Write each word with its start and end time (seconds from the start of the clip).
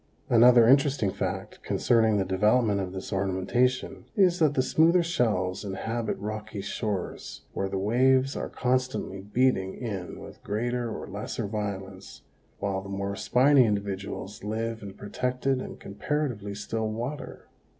Another 0.31 0.67
interesting 0.67 1.11
fact 1.11 1.61
concerning 1.61 2.17
the 2.17 2.25
development 2.25 2.81
of 2.81 2.91
this 2.91 3.13
ornamentation 3.13 4.05
is 4.15 4.39
that 4.39 4.55
the 4.55 4.63
smoother 4.63 5.03
shells 5.03 5.63
inhabit 5.63 6.17
rocky 6.17 6.59
shores 6.59 7.43
where 7.53 7.69
the 7.69 7.77
waves 7.77 8.35
are 8.35 8.49
constantly 8.49 9.21
beating 9.21 9.75
in 9.75 10.19
with 10.19 10.43
greater 10.43 10.89
or 10.89 11.05
lesser 11.07 11.45
violence, 11.45 12.23
while 12.57 12.81
the 12.81 12.89
more 12.89 13.15
spiny 13.15 13.63
individuals 13.67 14.43
live 14.43 14.81
in 14.81 14.95
protected 14.95 15.61
and 15.61 15.79
comparatively 15.79 16.55
still 16.55 16.89
water. 16.89 17.45